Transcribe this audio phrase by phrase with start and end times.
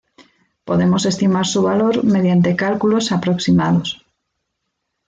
[0.65, 4.03] Podemos estimar su valor mediante cálculos aproximados.